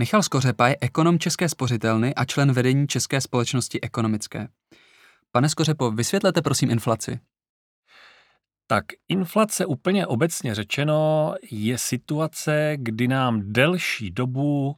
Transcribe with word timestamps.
Michal 0.00 0.22
Skořepa 0.22 0.68
je 0.68 0.76
ekonom 0.80 1.18
České 1.18 1.48
spořitelny 1.48 2.14
a 2.14 2.24
člen 2.24 2.52
vedení 2.52 2.88
České 2.88 3.20
společnosti 3.20 3.80
ekonomické. 3.80 4.48
Pane 5.32 5.48
Skořepo, 5.48 5.90
vysvětlete 5.90 6.42
prosím 6.42 6.70
inflaci. 6.70 7.20
Tak 8.66 8.84
inflace 9.08 9.66
úplně 9.66 10.06
obecně 10.06 10.54
řečeno 10.54 11.34
je 11.50 11.78
situace, 11.78 12.72
kdy 12.76 13.08
nám 13.08 13.40
delší 13.44 14.10
dobu 14.10 14.76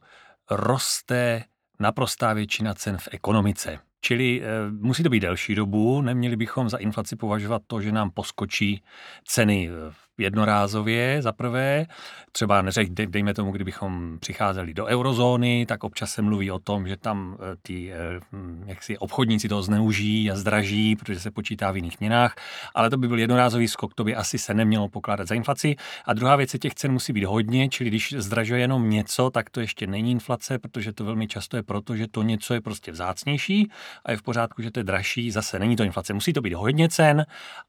roste 0.51 1.43
naprostá 1.79 2.33
většina 2.33 2.73
cen 2.73 2.97
v 2.97 3.07
ekonomice. 3.11 3.79
Čili 4.01 4.41
e, 4.41 4.71
musí 4.71 5.03
to 5.03 5.09
být 5.09 5.19
delší 5.19 5.55
dobu, 5.55 6.01
neměli 6.01 6.35
bychom 6.35 6.69
za 6.69 6.77
inflaci 6.77 7.15
považovat 7.15 7.61
to, 7.67 7.81
že 7.81 7.91
nám 7.91 8.11
poskočí 8.11 8.83
ceny 9.25 9.69
jednorázově 10.17 11.21
za 11.21 11.31
prvé. 11.31 11.85
Třeba 12.31 12.61
neřek, 12.61 12.89
dejme 12.89 13.33
tomu, 13.33 13.51
kdybychom 13.51 14.17
přicházeli 14.19 14.73
do 14.73 14.85
eurozóny, 14.85 15.65
tak 15.65 15.83
občas 15.83 16.11
se 16.11 16.21
mluví 16.21 16.51
o 16.51 16.59
tom, 16.59 16.87
že 16.87 16.97
tam 16.97 17.37
eh, 17.39 17.55
ty 17.61 17.93
eh, 17.93 18.19
hm, 18.31 18.63
jaksi 18.67 18.97
obchodníci 18.97 19.49
to 19.49 19.63
zneužijí 19.63 20.31
a 20.31 20.35
zdraží, 20.35 20.95
protože 20.95 21.19
se 21.19 21.31
počítá 21.31 21.71
v 21.71 21.75
jiných 21.75 21.99
měnách, 21.99 22.35
ale 22.75 22.89
to 22.89 22.97
by 22.97 23.07
byl 23.07 23.19
jednorázový 23.19 23.67
skok, 23.67 23.93
to 23.93 24.03
by 24.03 24.15
asi 24.15 24.37
se 24.37 24.53
nemělo 24.53 24.89
pokládat 24.89 25.27
za 25.27 25.35
inflaci. 25.35 25.75
A 26.05 26.13
druhá 26.13 26.35
věc 26.35 26.53
je, 26.53 26.59
těch 26.59 26.75
cen 26.75 26.91
musí 26.91 27.13
být 27.13 27.23
hodně, 27.23 27.69
čili 27.69 27.89
když 27.89 28.15
zdražuje 28.17 28.61
jenom 28.61 28.89
něco, 28.89 29.29
tak 29.29 29.49
to 29.49 29.61
ještě 29.61 29.87
není 29.87 30.11
inflace, 30.11 30.59
protože 30.59 30.93
to 30.93 31.05
velmi 31.05 31.27
často 31.27 31.57
je 31.57 31.63
proto, 31.63 31.95
že 31.95 32.07
to 32.07 32.23
něco 32.23 32.53
je 32.53 32.61
prostě 32.61 32.91
vzácnější 32.91 33.71
a 34.05 34.11
je 34.11 34.17
v 34.17 34.21
pořádku, 34.21 34.61
že 34.61 34.71
to 34.71 34.79
je 34.79 34.83
dražší, 34.83 35.31
zase 35.31 35.59
není 35.59 35.75
to 35.75 35.83
inflace. 35.83 36.13
Musí 36.13 36.33
to 36.33 36.41
být 36.41 36.53
hodně 36.53 36.89
cen 36.89 37.25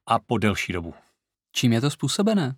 a 0.06 0.18
po 0.18 0.38
delší 0.38 0.72
dobu. 0.72 0.94
Čím 1.54 1.72
je 1.72 1.80
to 1.80 1.90
způsobené? 1.90 2.54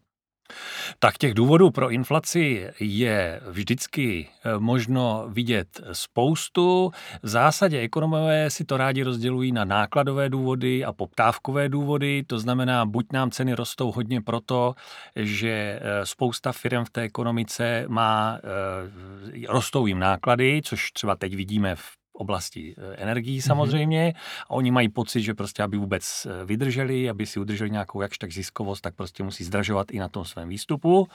Tak 0.98 1.18
těch 1.18 1.34
důvodů 1.34 1.70
pro 1.70 1.90
inflaci 1.90 2.68
je 2.80 3.40
vždycky 3.48 4.28
eh, 4.28 4.58
možno 4.58 5.26
vidět 5.28 5.80
spoustu. 5.92 6.90
V 7.22 7.28
zásadě 7.28 7.80
ekonomové 7.80 8.50
si 8.50 8.64
to 8.64 8.76
rádi 8.76 9.02
rozdělují 9.02 9.52
na 9.52 9.64
nákladové 9.64 10.28
důvody 10.28 10.84
a 10.84 10.92
poptávkové 10.92 11.68
důvody. 11.68 12.22
To 12.26 12.38
znamená, 12.38 12.86
buď 12.86 13.06
nám 13.12 13.30
ceny 13.30 13.54
rostou 13.54 13.92
hodně 13.92 14.20
proto, 14.20 14.74
že 15.16 15.80
eh, 15.82 16.06
spousta 16.06 16.52
firm 16.52 16.84
v 16.84 16.90
té 16.90 17.02
ekonomice 17.02 17.84
má, 17.88 18.38
eh, 18.38 19.46
rostou 19.48 19.86
jim 19.86 19.98
náklady, 19.98 20.60
což 20.64 20.90
třeba 20.92 21.16
teď 21.16 21.34
vidíme 21.34 21.76
v 21.76 22.05
oblasti 22.16 22.74
eh, 22.78 22.94
energií 22.96 23.36
mhm. 23.36 23.42
samozřejmě. 23.42 24.08
Mm-hmm. 24.08 24.44
A 24.48 24.50
oni 24.50 24.70
mají 24.70 24.88
pocit, 24.88 25.22
že 25.22 25.34
prostě, 25.34 25.62
aby 25.62 25.76
vůbec 25.76 26.26
eh, 26.26 26.44
vydrželi, 26.44 27.10
aby 27.10 27.26
si 27.26 27.40
udrželi 27.40 27.70
nějakou 27.70 28.00
jakž 28.00 28.18
tak 28.18 28.32
ziskovost, 28.32 28.80
tak 28.80 28.94
prostě 28.94 29.22
musí 29.22 29.44
zdražovat 29.44 29.90
i 29.90 29.98
na 29.98 30.08
tom 30.08 30.24
svém 30.24 30.48
výstupu. 30.48 31.08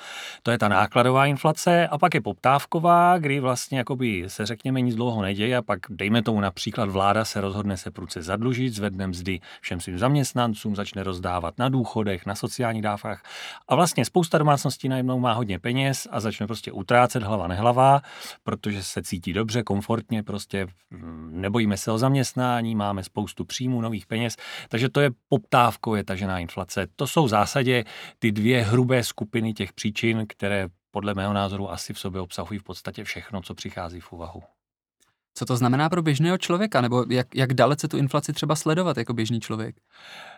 To 0.44 0.52
je 0.52 0.58
ta 0.58 0.68
nákladová 0.68 1.26
inflace. 1.26 1.88
A 1.88 1.98
pak 1.98 2.14
je 2.14 2.22
poptávková, 2.22 3.18
kdy 3.18 3.40
vlastně 3.40 3.78
jakoby 3.78 4.24
se 4.28 4.46
řekněme 4.46 4.82
nic 4.82 4.96
dlouho 4.96 5.22
neděje 5.22 5.58
a 5.58 5.62
pak 5.62 5.80
dejme 5.90 6.24
tomu 6.24 6.40
například 6.40 6.90
vláda 6.90 7.26
se 7.26 7.42
rozhodne 7.42 7.78
se 7.78 7.92
průce 7.92 8.22
zadlužit, 8.22 8.74
zvedne 8.74 9.08
mzdy 9.08 9.40
všem 9.62 9.80
svým 9.80 9.98
zaměstnancům, 9.98 10.76
začne 10.76 11.04
rozdávat 11.04 11.58
na 11.58 11.70
důchodech, 11.70 12.26
na 12.26 12.36
sociálních 12.36 12.82
dávkách 12.82 13.24
a 13.68 13.76
vlastně 13.76 14.06
spousta 14.06 14.38
domácností 14.38 14.90
najednou 14.90 15.20
má 15.20 15.34
hodně 15.34 15.60
peněz 15.60 16.08
a 16.12 16.20
začne 16.20 16.48
prostě 16.48 16.72
utrácet 16.72 17.24
hlava 17.24 17.48
nehlava, 17.48 18.02
protože 18.44 18.84
se 18.84 19.04
cítí 19.04 19.34
dobře, 19.34 19.64
komfortně, 19.64 20.24
prostě 20.24 20.68
nebojíme 21.30 21.78
se 21.78 21.92
o 21.92 21.98
zaměstnání, 21.98 22.76
máme 22.76 23.04
spoustu 23.04 23.46
příjmů, 23.46 23.82
nových 23.82 24.06
peněz, 24.06 24.38
takže 24.70 24.90
to 24.90 25.02
je 25.02 25.12
poptávkově 25.30 26.04
tažená 26.04 26.40
inflace. 26.40 26.88
To 26.96 27.08
jsou 27.08 27.26
v 27.26 27.30
zásadě 27.30 27.84
ty 28.20 28.32
dvě 28.32 28.64
hrubé 28.64 29.04
skupiny 29.04 29.54
těch 29.54 29.74
příčin, 29.74 30.26
které 30.28 30.68
podle 30.92 31.14
mého 31.14 31.34
názoru 31.34 31.72
asi 31.72 31.94
v 31.94 32.00
sobě 32.00 32.22
obsahují 32.22 32.60
v 32.60 32.64
podstatě 32.64 33.04
všechno, 33.04 33.42
co 33.42 33.56
přichází 33.56 34.00
v 34.00 34.12
úvahu. 34.12 34.44
Co 35.34 35.46
to 35.46 35.58
znamená 35.58 35.90
pro 35.90 36.02
běžného 36.02 36.38
člověka, 36.38 36.82
nebo 36.82 37.06
jak, 37.10 37.36
jak 37.36 37.54
dalece 37.54 37.88
tu 37.88 37.98
inflaci 37.98 38.34
třeba 38.34 38.56
sledovat 38.56 38.98
jako 38.98 39.14
běžný 39.14 39.40
člověk? 39.40 39.76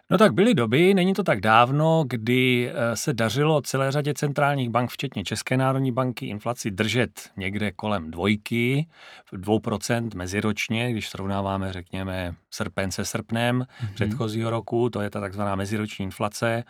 No 0.10 0.18
tak 0.18 0.34
byly 0.34 0.54
doby, 0.54 0.94
není 0.94 1.14
to 1.14 1.24
tak 1.24 1.42
dávno, 1.42 2.04
kdy 2.08 2.72
eh, 2.74 2.96
se 2.96 3.14
dařilo 3.14 3.62
celé 3.62 3.92
řadě 3.92 4.14
centrálních 4.14 4.70
bank, 4.70 4.90
včetně 4.90 5.24
České 5.24 5.58
národní 5.58 5.92
banky, 5.92 6.26
inflaci 6.26 6.72
držet 6.72 7.30
někde 7.38 7.72
kolem 7.72 8.12
dvojky, 8.12 8.88
2% 9.34 10.10
meziročně, 10.16 10.92
když 10.92 11.10
srovnáváme, 11.10 11.74
řekněme, 11.74 12.36
srpen 12.52 12.92
se 12.92 13.06
srpnem 13.06 13.60
mm-hmm. 13.60 13.94
předchozího 13.94 14.50
roku, 14.50 14.90
to 14.90 15.02
je 15.02 15.10
ta 15.10 15.20
takzvaná 15.20 15.56
meziroční 15.56 16.04
inflace. 16.04 16.64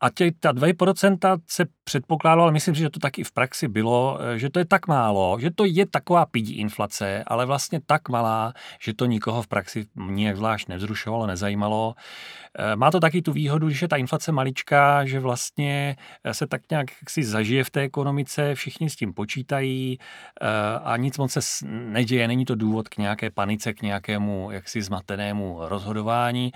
A 0.00 0.10
tě, 0.10 0.32
ta 0.40 0.52
2% 0.52 1.40
se 1.46 1.64
předpokládalo, 1.84 2.42
ale 2.42 2.52
myslím 2.52 2.74
že 2.74 2.90
to 2.90 3.00
taky 3.00 3.24
v 3.24 3.32
praxi 3.32 3.68
bylo, 3.68 4.18
eh, 4.20 4.38
že 4.38 4.50
to 4.50 4.58
je 4.58 4.64
tak 4.64 4.86
málo, 4.86 5.38
že 5.40 5.50
to 5.50 5.64
je 5.64 5.86
taková 5.86 6.26
pidí 6.26 6.52
inflace, 6.52 7.24
ale 7.26 7.46
vlastně 7.46 7.80
tak 7.86 8.08
malá, 8.08 8.52
že 8.80 8.94
to 8.94 9.06
nikoho 9.06 9.42
v 9.42 9.48
praxi 9.48 9.86
nijak 9.96 10.36
zvlášť 10.36 10.68
nevzrušovalo, 10.68 11.26
nezajímalo. 11.26 11.94
Eh, 12.58 12.76
má 12.76 12.90
to 12.90 13.00
taky 13.00 13.22
tu 13.22 13.32
výhodu, 13.32 13.70
že 13.70 13.88
ta 13.88 13.96
inflace 13.96 14.32
maličká, 14.32 15.04
že 15.04 15.20
vlastně 15.20 15.96
eh, 16.24 16.34
se 16.34 16.46
tak 16.46 16.62
nějak 16.70 16.86
si 17.08 17.24
zažije 17.24 17.64
v 17.64 17.70
té 17.70 17.80
ekonomice, 17.80 18.54
všichni 18.54 18.90
s 18.90 18.96
tím 18.96 19.14
počítají 19.14 19.98
a 20.84 20.96
nic 20.96 21.18
moc 21.18 21.32
se 21.32 21.40
neděje, 21.66 22.28
není 22.28 22.44
to 22.44 22.54
důvod 22.54 22.88
k 22.88 22.98
nějaké 22.98 23.30
panice, 23.30 23.72
k 23.72 23.82
nějakému 23.82 24.50
jaksi 24.50 24.82
zmatenému 24.82 25.58
rozhodování. 25.60 26.52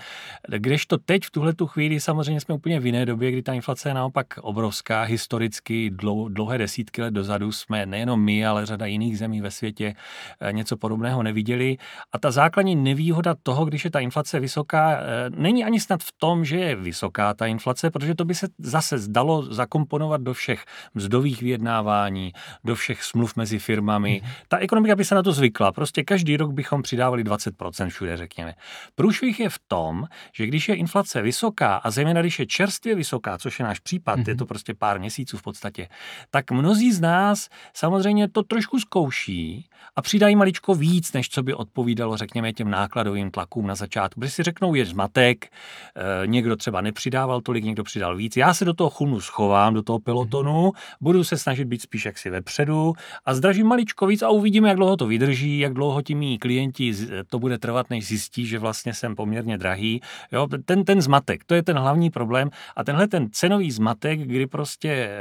Kdežto 0.57 0.97
teď 0.97 1.25
v 1.25 1.31
tuhle 1.31 1.53
tu 1.53 1.67
chvíli 1.67 1.99
samozřejmě 1.99 2.41
jsme 2.41 2.55
úplně 2.55 2.79
v 2.79 2.85
jiné 2.85 3.05
době, 3.05 3.31
kdy 3.35 3.43
ta 3.43 3.53
inflace 3.53 3.89
je 3.89 3.93
naopak 3.93 4.27
obrovská, 4.41 5.01
historicky 5.01 5.89
dlou, 5.89 6.27
dlouhé 6.29 6.57
desítky 6.57 7.01
let 7.01 7.13
dozadu 7.13 7.51
jsme 7.51 7.85
nejenom 7.85 8.23
my, 8.23 8.45
ale 8.45 8.65
řada 8.65 8.85
jiných 8.85 9.17
zemí 9.17 9.41
ve 9.41 9.51
světě 9.51 9.95
eh, 10.39 10.53
něco 10.53 10.77
podobného 10.77 11.23
neviděli. 11.23 11.77
A 12.11 12.19
ta 12.19 12.31
základní 12.31 12.75
nevýhoda 12.75 13.35
toho, 13.43 13.65
když 13.65 13.85
je 13.85 13.91
ta 13.91 13.99
inflace 13.99 14.39
vysoká, 14.39 14.97
eh, 14.97 15.29
není 15.29 15.63
ani 15.63 15.79
snad 15.79 16.03
v 16.03 16.11
tom, 16.17 16.45
že 16.45 16.57
je 16.57 16.75
vysoká 16.75 17.33
ta 17.33 17.45
inflace, 17.45 17.91
protože 17.91 18.15
to 18.15 18.25
by 18.25 18.35
se 18.35 18.47
zase 18.59 18.97
zdalo 18.97 19.41
zakomponovat 19.41 20.21
do 20.21 20.33
všech 20.33 20.65
mzdových 20.93 21.41
vyjednávání, 21.41 22.33
do 22.63 22.75
všech 22.75 23.03
smluv 23.03 23.35
mezi 23.35 23.59
firmami. 23.59 24.21
Mm. 24.23 24.29
Ta 24.47 24.57
ekonomika 24.57 24.95
by 24.95 25.05
se 25.05 25.15
na 25.15 25.23
to 25.23 25.31
zvykla. 25.31 25.71
Prostě 25.71 26.03
každý 26.03 26.37
rok 26.37 26.51
bychom 26.51 26.81
přidávali 26.81 27.23
20% 27.23 27.89
všude, 27.89 28.17
řekněme. 28.17 28.53
Průšvih 28.95 29.39
je 29.39 29.49
v 29.49 29.59
tom, 29.67 30.05
že 30.33 30.47
když 30.47 30.69
je 30.69 30.75
inflace 30.75 31.21
vysoká 31.21 31.75
a 31.75 31.91
zejména 31.91 32.21
když 32.21 32.39
je 32.39 32.45
čerstvě 32.45 32.95
vysoká, 32.95 33.24
vysoká, 33.25 33.37
což 33.37 33.59
je 33.59 33.65
náš 33.65 33.79
případ, 33.79 34.19
mm-hmm. 34.19 34.29
je 34.29 34.35
to 34.35 34.45
prostě 34.45 34.73
pár 34.73 34.99
měsíců 34.99 35.37
v 35.37 35.41
podstatě, 35.41 35.87
tak 36.31 36.51
mnozí 36.51 36.91
z 36.91 37.01
nás 37.01 37.49
samozřejmě 37.73 38.29
to 38.29 38.43
trošku 38.43 38.79
zkouší 38.79 39.65
a 39.95 40.01
přidají 40.01 40.35
maličko 40.35 40.75
víc, 40.75 41.13
než 41.13 41.29
co 41.29 41.43
by 41.43 41.53
odpovídalo, 41.53 42.17
řekněme, 42.17 42.53
těm 42.53 42.69
nákladovým 42.69 43.31
tlakům 43.31 43.67
na 43.67 43.75
začátku. 43.75 44.19
Protože 44.19 44.31
si 44.31 44.43
řeknou, 44.43 44.75
je 44.75 44.85
zmatek, 44.85 45.45
e, 45.45 46.27
někdo 46.27 46.55
třeba 46.55 46.81
nepřidával 46.81 47.41
tolik, 47.41 47.63
někdo 47.63 47.83
přidal 47.83 48.15
víc. 48.17 48.37
Já 48.37 48.53
se 48.53 48.65
do 48.65 48.73
toho 48.73 48.89
chunu 48.89 49.21
schovám, 49.21 49.73
do 49.73 49.81
toho 49.81 49.99
pelotonu, 49.99 50.69
mm-hmm. 50.69 50.97
budu 51.01 51.23
se 51.23 51.37
snažit 51.37 51.65
být 51.65 51.81
spíš 51.81 52.05
jaksi 52.05 52.29
vepředu 52.29 52.93
a 53.25 53.33
zdražím 53.33 53.67
maličko 53.67 54.07
víc 54.07 54.21
a 54.21 54.29
uvidíme, 54.29 54.69
jak 54.69 54.77
dlouho 54.77 54.97
to 54.97 55.07
vydrží, 55.07 55.59
jak 55.59 55.73
dlouho 55.73 56.01
ti 56.01 56.15
mý 56.15 56.37
klienti 56.37 56.93
to 57.29 57.39
bude 57.39 57.57
trvat, 57.57 57.89
než 57.89 58.07
zjistí, 58.07 58.45
že 58.45 58.59
vlastně 58.59 58.93
jsem 58.93 59.15
poměrně 59.15 59.57
drahý. 59.57 60.01
Jo, 60.31 60.47
ten, 60.65 60.83
ten 60.83 61.01
zmatek, 61.01 61.43
to 61.43 61.55
je 61.55 61.63
ten 61.63 61.77
hlavní 61.77 62.09
problém 62.09 62.49
a 62.75 62.83
tenhle 62.83 63.07
ten 63.15 63.29
cenový 63.31 63.71
zmatek, 63.71 64.19
kdy 64.19 64.47
prostě 64.47 64.89
eh, 64.91 65.17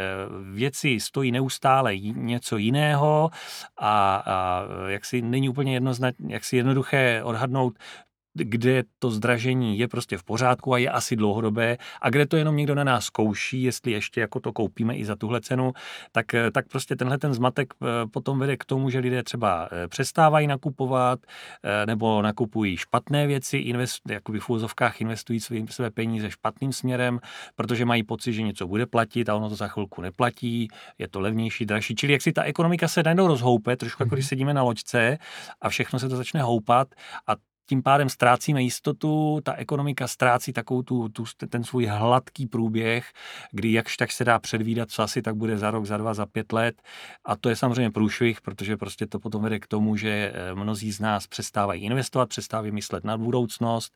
věci 0.53 1.01
stojí 1.01 1.33
neustále 1.33 1.97
něco 1.99 2.57
jiného 2.57 3.31
a, 3.79 4.17
a 4.27 4.65
jak 4.89 5.05
si 5.05 5.23
není 5.23 5.49
úplně 5.49 5.75
jednoznačně, 5.75 6.35
jak 6.35 6.45
si 6.45 6.57
jednoduché 6.57 7.23
odhadnout, 7.23 7.79
kde 8.35 8.83
to 8.99 9.11
zdražení 9.11 9.79
je 9.79 9.89
prostě 9.89 10.19
v 10.19 10.25
pořádku 10.25 10.75
a 10.75 10.79
je 10.79 10.91
asi 10.91 11.17
dlouhodobé 11.17 11.79
a 12.03 12.11
kde 12.11 12.27
to 12.27 12.37
jenom 12.37 12.57
někdo 12.57 12.75
na 12.75 12.85
nás 12.85 13.05
zkouší, 13.05 13.63
jestli 13.63 13.93
ještě 13.93 14.21
jako 14.21 14.41
to 14.41 14.53
koupíme 14.53 14.97
i 14.97 15.05
za 15.05 15.17
tuhle 15.17 15.41
cenu, 15.41 15.73
tak, 16.13 16.27
tak 16.53 16.69
prostě 16.69 16.97
tenhle 16.97 17.19
ten 17.19 17.35
zmatek 17.35 17.75
eh, 17.83 17.87
potom 18.07 18.39
vede 18.39 18.57
k 18.57 18.65
tomu, 18.65 18.91
že 18.91 18.99
lidé 18.99 19.23
třeba 19.23 19.69
eh, 19.73 19.89
přestávají 19.89 20.47
nakupovat 20.47 21.21
eh, 21.63 21.87
nebo 21.87 22.23
nakupují 22.23 22.77
špatné 22.77 23.27
věci, 23.27 23.57
invest, 23.57 24.11
jakoby 24.11 24.41
v 24.41 24.51
úzovkách 24.51 25.01
investují 25.01 25.41
své, 25.41 25.57
své 25.71 25.91
peníze 25.91 26.31
špatným 26.31 26.73
směrem, 26.73 27.21
protože 27.57 27.85
mají 27.85 28.03
pocit, 28.03 28.33
že 28.33 28.43
něco 28.43 28.67
bude 28.67 28.87
platit 28.87 29.29
a 29.29 29.35
ono 29.35 29.49
to 29.49 29.57
za 29.57 29.69
chvilku 29.69 30.01
neplatí, 30.01 30.69
je 30.99 31.09
to 31.09 31.21
levnější, 31.21 31.67
dražší. 31.67 31.95
Čili 31.95 32.13
jak 32.13 32.23
si 32.23 32.33
ta 32.33 32.43
ekonomika 32.43 32.89
se 32.89 33.03
najednou 33.03 33.27
rozhoupe, 33.27 33.77
trošku 33.77 34.03
jako 34.03 34.15
když 34.15 34.25
mhm. 34.25 34.29
sedíme 34.29 34.55
na 34.55 34.63
loďce 34.63 35.19
a 35.61 35.69
všechno 35.69 35.99
se 35.99 36.09
to 36.09 36.17
začne 36.17 36.43
houpat 36.43 36.89
a 37.27 37.37
tím 37.67 37.83
pádem 37.83 38.09
ztrácíme 38.09 38.63
jistotu, 38.63 39.41
ta 39.43 39.53
ekonomika 39.53 40.09
ztrácí 40.09 40.53
takovou 40.53 40.83
tu, 40.83 41.09
tu, 41.09 41.25
ten 41.49 41.65
svůj 41.65 41.87
hladký 41.87 42.47
průběh, 42.47 43.13
kdy 43.53 43.73
jakž 43.73 43.97
tak 43.97 44.13
se 44.13 44.25
dá 44.25 44.39
předvídat, 44.39 44.91
co 44.91 45.03
asi 45.03 45.23
tak 45.23 45.37
bude 45.37 45.59
za 45.59 45.71
rok, 45.71 45.85
za 45.85 45.97
dva, 45.97 46.15
za 46.15 46.27
pět 46.27 46.53
let. 46.53 46.83
A 47.25 47.37
to 47.37 47.49
je 47.49 47.57
samozřejmě 47.57 47.91
průšvih, 47.91 48.41
protože 48.41 48.77
prostě 48.77 49.07
to 49.07 49.19
potom 49.19 49.43
vede 49.43 49.59
k 49.59 49.67
tomu, 49.67 49.97
že 49.97 50.33
eh, 50.35 50.55
mnozí 50.55 50.93
z 50.93 51.01
nás 51.01 51.27
přestávají 51.27 51.83
investovat, 51.83 52.29
přestávají 52.29 52.73
myslet 52.73 53.05
na 53.05 53.19
budoucnost, 53.19 53.93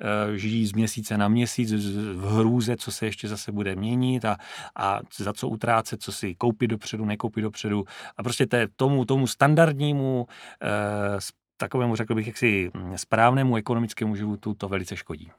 eh, 0.00 0.38
žijí 0.38 0.66
z 0.66 0.72
měsíce 0.72 1.18
na 1.18 1.28
měsíc 1.28 1.72
v 2.14 2.38
hrůze, 2.38 2.76
co 2.76 2.92
se 2.92 3.06
ještě 3.06 3.28
zase 3.28 3.52
bude 3.52 3.76
měnit 3.76 4.24
a, 4.24 4.36
a 4.76 5.00
za 5.18 5.32
co 5.32 5.48
utrácet, 5.48 6.02
co 6.02 6.12
si 6.12 6.34
koupit 6.34 6.66
dopředu, 6.66 7.04
nekoupit 7.04 7.42
dopředu. 7.42 7.84
A 8.16 8.22
prostě 8.22 8.46
té, 8.46 8.68
tomu, 8.76 9.04
tomu 9.04 9.26
standardnímu 9.26 10.26
eh, 10.62 11.20
takovému, 11.62 11.96
řekl 11.96 12.14
bych, 12.14 12.26
jaksi 12.26 12.70
mm, 12.74 12.98
správnému 12.98 13.56
ekonomickému 13.56 14.16
životu 14.16 14.54
to 14.54 14.68
velice 14.68 14.96
škodí. 14.96 15.30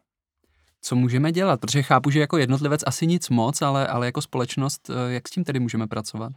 Co 0.82 0.96
můžeme 0.96 1.32
dělat? 1.32 1.60
Protože 1.60 1.84
chápu, 1.84 2.10
že 2.10 2.20
jako 2.20 2.38
jednotlivec 2.38 2.82
asi 2.86 3.08
nic 3.08 3.30
moc, 3.30 3.62
ale, 3.62 3.88
ale 3.88 4.06
jako 4.06 4.22
společnost, 4.22 4.90
eh, 4.90 5.14
jak 5.14 5.28
s 5.28 5.32
tím 5.32 5.44
tedy 5.44 5.60
můžeme 5.60 5.88
pracovat? 5.88 6.32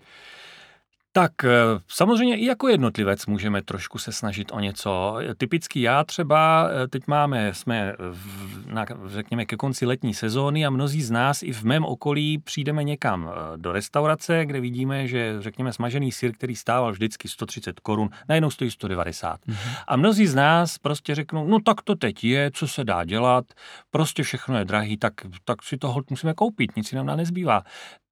Tak 1.17 1.45
eh, 1.45 1.51
samozřejmě 1.89 2.37
i 2.37 2.45
jako 2.45 2.69
jednotlivec 2.69 3.27
můžeme 3.27 3.63
trošku 3.63 3.99
se 3.99 4.13
snažit 4.13 4.53
o 4.53 4.61
něco. 4.61 5.19
Typicky 5.37 5.81
já 5.81 6.05
třeba, 6.05 6.69
eh, 6.71 6.89
teď 6.89 7.07
máme, 7.07 7.55
jsme 7.55 7.93
v, 7.99 8.67
na, 8.73 8.87
řekněme 9.07 9.47
ke 9.47 9.57
konci 9.57 9.87
letní 9.87 10.15
sezóny 10.15 10.67
a 10.67 10.71
mnozí 10.71 11.03
z 11.03 11.11
nás 11.11 11.43
i 11.43 11.53
v 11.53 11.63
mém 11.63 11.85
okolí 11.85 12.39
přijdeme 12.39 12.85
někam 12.85 13.31
eh, 13.31 13.57
do 13.57 13.73
restaurace, 13.73 14.47
kde 14.47 14.61
vidíme, 14.61 15.09
že 15.09 15.37
řekněme 15.43 15.73
smažený 15.73 16.13
sír, 16.13 16.33
který 16.33 16.57
stával 16.57 16.93
vždycky 16.93 17.29
130 17.29 17.81
korun, 17.81 18.11
najednou 18.29 18.51
stojí 18.51 18.71
190. 18.71 19.41
Mm-hmm. 19.41 19.55
A 19.89 19.97
mnozí 19.97 20.27
z 20.27 20.35
nás 20.35 20.79
prostě 20.79 21.15
řeknou, 21.15 21.47
no 21.47 21.61
tak 21.61 21.83
to 21.83 21.95
teď 21.95 22.25
je, 22.25 22.51
co 22.55 22.69
se 22.69 22.85
dá 22.85 23.05
dělat, 23.05 23.45
prostě 23.91 24.23
všechno 24.23 24.59
je 24.59 24.65
drahý, 24.65 24.97
tak, 24.97 25.15
tak 25.45 25.63
si 25.63 25.77
to 25.77 25.97
musíme 26.11 26.35
koupit, 26.35 26.77
nic 26.77 26.93
nám 26.93 27.07
nezbývá. 27.07 27.63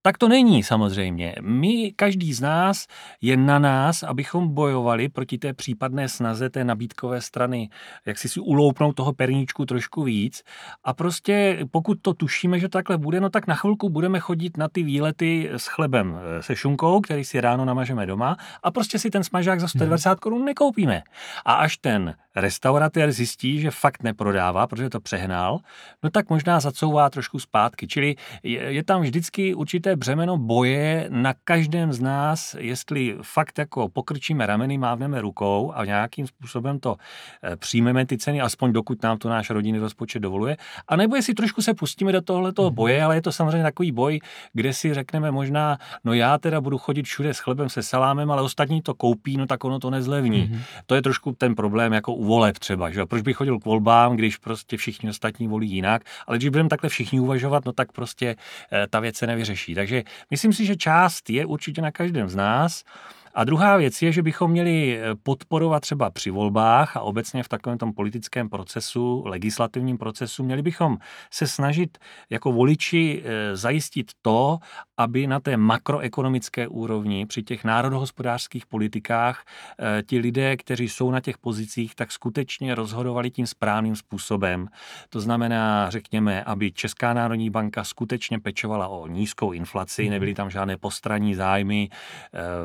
Tak 0.06 0.18
to 0.18 0.28
není 0.28 0.62
samozřejmě. 0.62 1.34
My, 1.40 1.92
každý 1.96 2.34
z 2.34 2.40
nás, 2.40 2.86
je 3.20 3.36
na 3.36 3.58
nás, 3.58 4.02
abychom 4.02 4.54
bojovali 4.54 5.08
proti 5.08 5.38
té 5.38 5.52
případné 5.52 6.08
snaze 6.08 6.50
té 6.50 6.64
nabídkové 6.64 7.20
strany, 7.20 7.68
jak 8.06 8.18
si 8.18 8.28
si 8.28 8.40
uloupnout 8.40 8.96
toho 8.96 9.12
perníčku 9.12 9.66
trošku 9.66 10.02
víc. 10.02 10.42
A 10.84 10.92
prostě 10.92 11.58
pokud 11.70 11.98
to 12.02 12.14
tušíme, 12.14 12.58
že 12.58 12.68
takhle 12.68 12.98
bude, 12.98 13.20
no 13.20 13.30
tak 13.30 13.46
na 13.46 13.54
chvilku 13.54 13.88
budeme 13.88 14.20
chodit 14.20 14.56
na 14.56 14.68
ty 14.68 14.82
výlety 14.82 15.50
s 15.52 15.66
chlebem 15.66 16.16
eh, 16.16 16.42
se 16.42 16.56
šunkou, 16.56 17.00
který 17.00 17.24
si 17.24 17.40
ráno 17.40 17.64
namažeme 17.64 18.06
doma 18.06 18.36
a 18.62 18.70
prostě 18.70 18.98
si 18.98 19.10
ten 19.10 19.24
smažák 19.24 19.60
za 19.60 19.68
120 19.68 20.08
hmm. 20.08 20.16
korun 20.16 20.44
nekoupíme. 20.44 21.02
A 21.44 21.54
až 21.54 21.76
ten 21.76 22.14
restauratér 22.36 23.12
zjistí, 23.12 23.60
že 23.60 23.70
fakt 23.70 24.02
neprodává, 24.02 24.66
protože 24.66 24.90
to 24.90 25.00
přehnal, 25.00 25.58
no 26.02 26.10
tak 26.10 26.30
možná 26.30 26.60
zacouvá 26.60 27.10
trošku 27.10 27.38
zpátky. 27.38 27.86
Čili 27.86 28.16
je, 28.42 28.60
je 28.60 28.84
tam 28.84 29.02
vždycky 29.02 29.54
určité 29.54 29.96
břemeno 29.96 30.38
boje 30.38 31.06
na 31.08 31.34
každém 31.44 31.92
z 31.92 32.00
nás, 32.00 32.56
jestli 32.58 33.16
fakt 33.22 33.58
jako 33.58 33.88
pokrčíme 33.88 34.46
rameny, 34.46 34.78
mávneme 34.78 35.20
rukou 35.20 35.72
a 35.74 35.84
nějakým 35.84 36.26
způsobem 36.26 36.78
to 36.78 36.96
eh, 37.42 37.56
přijmeme 37.56 38.06
ty 38.06 38.18
ceny, 38.18 38.40
aspoň 38.40 38.72
dokud 38.72 39.02
nám 39.02 39.18
to 39.18 39.28
náš 39.28 39.50
rodinný 39.50 39.78
rozpočet 39.78 40.20
dovoluje, 40.20 40.56
a 40.88 40.96
nebo 40.96 41.16
jestli 41.16 41.34
trošku 41.34 41.62
se 41.62 41.74
pustíme 41.74 42.12
do 42.12 42.22
tohoto 42.22 42.62
mhm. 42.62 42.74
boje, 42.74 43.02
ale 43.02 43.14
je 43.14 43.22
to 43.22 43.32
samozřejmě 43.32 43.62
takový 43.62 43.92
boj, 43.92 44.20
kde 44.52 44.72
si 44.72 44.94
řekneme 44.94 45.30
možná, 45.30 45.78
no 46.04 46.12
já 46.12 46.38
teda 46.38 46.60
budu 46.60 46.78
chodit 46.78 47.02
všude 47.02 47.34
s 47.34 47.38
chlebem 47.38 47.68
se 47.68 47.82
salámem, 47.82 48.30
ale 48.30 48.42
ostatní 48.42 48.82
to 48.82 48.94
koupí, 48.94 49.36
no 49.36 49.46
tak 49.46 49.64
ono 49.64 49.78
to 49.78 49.90
nezlevní. 49.90 50.42
Mm-hmm. 50.42 50.60
To 50.86 50.94
je 50.94 51.02
trošku 51.02 51.32
ten 51.32 51.54
problém 51.54 51.92
jako 51.92 52.14
voleb 52.24 52.58
třeba, 52.58 52.90
že 52.90 53.06
proč 53.06 53.22
bych 53.22 53.36
chodil 53.36 53.58
k 53.58 53.64
volbám, 53.64 54.16
když 54.16 54.36
prostě 54.36 54.76
všichni 54.76 55.10
ostatní 55.10 55.48
volí 55.48 55.70
jinak, 55.70 56.02
ale 56.26 56.38
když 56.38 56.48
budeme 56.48 56.68
takhle 56.68 56.90
všichni 56.90 57.20
uvažovat, 57.20 57.64
no 57.64 57.72
tak 57.72 57.92
prostě 57.92 58.36
eh, 58.72 58.86
ta 58.90 59.00
věc 59.00 59.16
se 59.16 59.26
nevyřeší. 59.26 59.74
Takže 59.74 60.02
myslím 60.30 60.52
si, 60.52 60.66
že 60.66 60.76
část 60.76 61.30
je 61.30 61.46
určitě 61.46 61.82
na 61.82 61.90
každém 61.90 62.28
z 62.28 62.36
nás. 62.36 62.84
A 63.34 63.44
druhá 63.44 63.76
věc 63.76 64.02
je, 64.02 64.12
že 64.12 64.22
bychom 64.22 64.50
měli 64.50 64.98
eh, 64.98 65.14
podporovat 65.22 65.80
třeba 65.80 66.10
při 66.10 66.30
volbách 66.30 66.96
a 66.96 67.00
obecně 67.00 67.42
v 67.42 67.48
takovém 67.48 67.78
tom 67.78 67.92
politickém 67.92 68.48
procesu, 68.48 69.22
legislativním 69.26 69.98
procesu, 69.98 70.44
měli 70.44 70.62
bychom 70.62 70.96
se 71.30 71.46
snažit 71.46 71.98
jako 72.30 72.52
voliči 72.52 73.22
eh, 73.24 73.56
zajistit 73.56 74.12
to, 74.22 74.58
aby 74.96 75.26
na 75.26 75.40
té 75.40 75.56
makroekonomické 75.56 76.68
úrovni 76.68 77.26
při 77.26 77.42
těch 77.42 77.64
národohospodářských 77.64 78.66
politikách 78.66 79.44
eh, 79.78 80.02
ti 80.02 80.18
lidé, 80.18 80.56
kteří 80.56 80.88
jsou 80.88 81.10
na 81.10 81.20
těch 81.20 81.38
pozicích, 81.38 81.94
tak 81.94 82.12
skutečně 82.12 82.74
rozhodovali 82.74 83.30
tím 83.30 83.46
správným 83.46 83.96
způsobem. 83.96 84.68
To 85.08 85.20
znamená, 85.20 85.90
řekněme, 85.90 86.44
aby 86.44 86.72
Česká 86.72 87.14
národní 87.14 87.50
banka 87.50 87.84
skutečně 87.84 88.38
pečovala 88.38 88.88
o 88.88 89.06
nízkou 89.06 89.52
inflaci, 89.52 90.02
mhm. 90.02 90.10
nebyly 90.10 90.34
tam 90.34 90.50
žádné 90.50 90.76
postranní 90.76 91.34
zájmy 91.34 91.88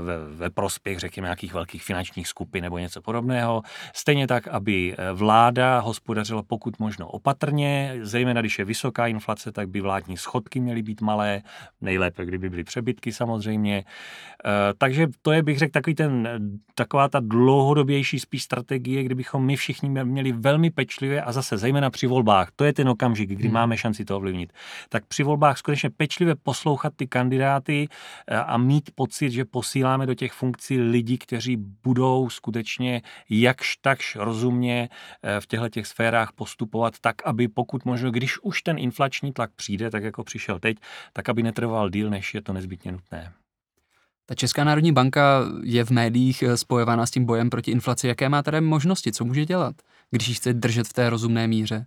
ve, 0.04 0.36
ve 0.36 0.50
prospěch, 0.50 1.00
řekněme, 1.00 1.25
nějakých 1.25 1.54
velkých 1.54 1.84
finančních 1.84 2.28
skupin 2.28 2.64
nebo 2.64 2.78
něco 2.78 3.02
podobného. 3.02 3.62
Stejně 3.94 4.28
tak, 4.28 4.48
aby 4.48 4.96
eh, 4.98 5.12
vláda 5.14 5.80
hospodařila 5.80 6.44
pokud 6.44 6.80
možno 6.80 7.08
opatrně, 7.08 8.00
zejména 8.02 8.42
když 8.42 8.60
je 8.60 8.66
vysoká 8.66 9.08
inflace, 9.08 9.52
tak 9.52 9.70
by 9.70 9.82
vládní 9.82 10.18
schodky 10.18 10.60
měly 10.60 10.82
být 10.82 11.02
malé, 11.02 11.42
nejlépe, 11.82 12.19
kdyby 12.25 12.50
byly 12.50 12.63
přebytky 12.63 13.12
samozřejmě. 13.12 13.83
Eh, 14.45 14.74
takže 14.77 15.07
to 15.21 15.31
je, 15.31 15.44
bych 15.44 15.57
řekl, 15.57 15.71
takový 15.71 15.95
ten, 15.95 16.27
taková 16.75 17.10
ta 17.10 17.19
dlouhodobější 17.19 18.19
spíš 18.19 18.44
strategie, 18.44 19.04
kdybychom 19.04 19.45
my 19.45 19.56
všichni 19.56 19.89
měli 19.89 20.31
velmi 20.31 20.69
pečlivě 20.69 21.21
a 21.21 21.31
zase 21.31 21.57
zejména 21.57 21.89
při 21.89 22.07
volbách, 22.07 22.51
to 22.56 22.66
je 22.66 22.74
ten 22.74 22.89
okamžik, 22.89 23.30
kdy 23.30 23.44
hmm. 23.44 23.54
máme 23.54 23.77
šanci 23.77 24.06
to 24.06 24.18
ovlivnit, 24.18 24.54
tak 24.89 25.06
při 25.06 25.24
volbách 25.24 25.57
skutečně 25.57 25.89
pečlivě 25.89 26.36
poslouchat 26.36 26.94
ty 26.95 27.07
kandidáty 27.07 27.88
eh, 28.27 28.38
a 28.38 28.57
mít 28.57 28.92
pocit, 28.95 29.31
že 29.31 29.45
posíláme 29.45 30.06
do 30.06 30.13
těch 30.13 30.31
funkcí 30.33 30.80
lidí, 30.80 31.18
kteří 31.18 31.57
budou 31.83 32.30
skutečně 32.30 33.01
jakž 33.30 33.77
takž 33.81 34.15
rozumně 34.15 34.89
eh, 35.24 35.42
v 35.42 35.48
těchto 35.48 35.69
těch 35.69 35.88
sférách 35.88 36.31
postupovat 36.36 36.94
tak, 37.01 37.15
aby 37.25 37.48
pokud 37.48 37.86
možno, 37.86 38.12
když 38.12 38.39
už 38.44 38.62
ten 38.62 38.80
inflační 38.80 39.33
tlak 39.33 39.51
přijde, 39.56 39.89
tak 39.89 40.04
jako 40.04 40.24
přišel 40.24 40.60
teď, 40.60 40.77
tak 41.13 41.30
aby 41.30 41.44
netrval 41.44 41.89
díl, 41.89 42.09
než 42.10 42.34
je 42.34 42.42
to 42.42 42.54
nezbytně 42.54 42.92
nutné. 42.92 43.34
Ta 44.26 44.36
Česká 44.36 44.64
národní 44.64 44.92
banka 44.92 45.46
je 45.64 45.86
v 45.86 45.90
médiích 45.90 46.44
eh, 46.44 46.58
spojována 46.58 47.06
s 47.06 47.12
tím 47.12 47.26
bojem 47.26 47.50
proti 47.50 47.72
inflaci. 47.72 48.08
Jaké 48.08 48.30
má 48.30 48.44
tedy 48.44 48.62
možnosti? 48.62 49.12
Co 49.12 49.26
může 49.26 49.46
dělat, 49.46 49.76
když 50.12 50.28
ji 50.28 50.34
chce 50.34 50.54
držet 50.54 50.88
v 50.88 50.94
té 50.94 51.10
rozumné 51.10 51.48
míře? 51.48 51.86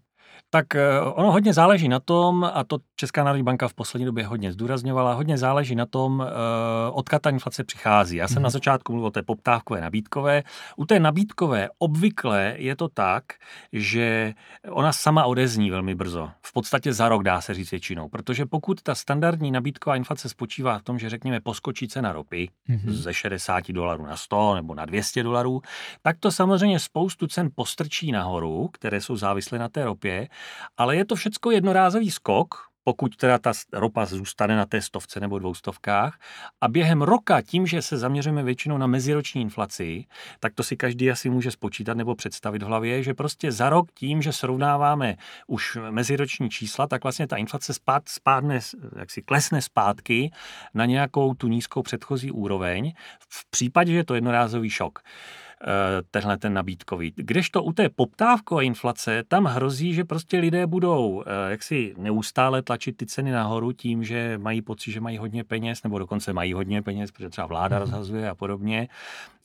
Tak 0.50 0.74
eh, 0.74 1.00
ono 1.00 1.32
hodně 1.32 1.52
záleží 1.52 1.88
na 1.88 2.00
tom, 2.00 2.50
a 2.54 2.64
to 2.64 2.78
Česká 2.96 3.24
národní 3.24 3.42
banka 3.42 3.68
v 3.68 3.74
poslední 3.74 4.06
době 4.06 4.26
hodně 4.26 4.52
zdůrazňovala, 4.52 5.14
hodně 5.14 5.38
záleží 5.38 5.74
na 5.74 5.86
tom, 5.86 6.26
eh, 6.26 6.90
odkud 6.90 7.22
ta 7.22 7.30
inflace 7.30 7.64
přichází. 7.64 8.16
Já 8.16 8.28
jsem 8.28 8.36
mm-hmm. 8.36 8.42
na 8.42 8.50
začátku 8.50 8.92
mluvil 8.92 9.06
o 9.06 9.10
té 9.10 9.22
poptávkové 9.22 9.80
nabídkové. 9.80 10.42
U 10.76 10.86
té 10.86 11.00
nabídkové 11.00 11.68
obvykle 11.78 12.54
je 12.56 12.76
to 12.76 12.88
tak, 12.88 13.24
že 13.72 14.34
ona 14.70 14.92
sama 14.92 15.24
odezní 15.24 15.70
velmi 15.70 15.94
brzo. 15.94 16.30
V 16.46 16.52
podstatě 16.52 16.92
za 16.92 17.08
rok 17.08 17.22
dá 17.22 17.40
se 17.40 17.54
říct 17.54 17.70
většinou. 17.70 18.08
Protože 18.08 18.46
pokud 18.46 18.82
ta 18.82 18.94
standardní 18.94 19.50
nabídková 19.50 19.96
inflace 19.96 20.28
spočívá 20.28 20.78
v 20.78 20.82
tom, 20.82 20.98
že 20.98 21.10
řekněme 21.10 21.40
poskočí 21.40 21.88
cena 21.88 22.12
ropy 22.12 22.48
mm-hmm. 22.68 22.90
ze 22.90 23.14
60 23.14 23.72
dolarů 23.72 24.06
na 24.06 24.16
100 24.16 24.54
nebo 24.54 24.74
na 24.74 24.84
200 24.84 25.22
dolarů, 25.22 25.62
tak 26.02 26.16
to 26.20 26.30
samozřejmě 26.30 26.78
spoustu 26.78 27.26
cen 27.26 27.48
postrčí 27.54 28.12
nahoru, 28.12 28.68
které 28.72 29.00
jsou 29.00 29.16
závislé 29.16 29.58
na 29.58 29.68
té 29.68 29.84
ropě 29.84 30.28
ale 30.76 30.96
je 30.96 31.04
to 31.04 31.14
všecko 31.14 31.50
jednorázový 31.50 32.10
skok, 32.10 32.72
pokud 32.84 33.16
teda 33.16 33.38
ta 33.38 33.52
ropa 33.72 34.06
zůstane 34.06 34.56
na 34.56 34.66
té 34.66 34.82
stovce 34.82 35.20
nebo 35.20 35.38
dvoustovkách. 35.38 36.18
A 36.60 36.68
během 36.68 37.02
roka, 37.02 37.42
tím, 37.42 37.66
že 37.66 37.82
se 37.82 37.96
zaměříme 37.96 38.42
většinou 38.42 38.78
na 38.78 38.86
meziroční 38.86 39.42
inflaci, 39.42 40.04
tak 40.40 40.54
to 40.54 40.62
si 40.62 40.76
každý 40.76 41.10
asi 41.10 41.30
může 41.30 41.50
spočítat 41.50 41.96
nebo 41.96 42.14
představit 42.14 42.62
v 42.62 42.66
hlavě, 42.66 43.02
že 43.02 43.14
prostě 43.14 43.52
za 43.52 43.70
rok 43.70 43.92
tím, 43.94 44.22
že 44.22 44.32
srovnáváme 44.32 45.16
už 45.46 45.78
meziroční 45.90 46.50
čísla, 46.50 46.86
tak 46.86 47.02
vlastně 47.02 47.26
ta 47.26 47.36
inflace 47.36 47.74
spád, 47.74 48.08
spádne, 48.08 48.60
jak 48.96 49.10
si 49.10 49.22
klesne 49.22 49.62
zpátky 49.62 50.30
na 50.74 50.84
nějakou 50.84 51.34
tu 51.34 51.48
nízkou 51.48 51.82
předchozí 51.82 52.30
úroveň 52.30 52.92
v 53.28 53.50
případě, 53.50 53.92
že 53.92 53.98
je 53.98 54.04
to 54.04 54.14
jednorázový 54.14 54.70
šok. 54.70 54.98
Eh, 55.64 56.02
tenhle 56.10 56.38
ten 56.38 56.54
nabídkový. 56.54 57.12
Kdežto 57.16 57.62
u 57.62 57.72
té 57.72 57.88
poptávkové 57.88 58.64
inflace, 58.64 59.22
tam 59.28 59.44
hrozí, 59.44 59.94
že 59.94 60.04
prostě 60.04 60.38
lidé 60.38 60.66
budou 60.66 61.22
eh, 61.26 61.50
jaksi 61.50 61.94
neustále 61.98 62.62
tlačit 62.62 62.96
ty 62.96 63.06
ceny 63.06 63.30
nahoru 63.30 63.72
tím, 63.72 64.04
že 64.04 64.38
mají 64.38 64.62
pocit, 64.62 64.92
že 64.92 65.00
mají 65.00 65.18
hodně 65.18 65.44
peněz, 65.44 65.82
nebo 65.82 65.98
dokonce 65.98 66.32
mají 66.32 66.52
hodně 66.52 66.82
peněz, 66.82 67.10
protože 67.10 67.28
třeba 67.28 67.46
vláda 67.46 67.76
mhm. 67.76 67.80
rozhazuje 67.80 68.28
a 68.28 68.34
podobně. 68.34 68.88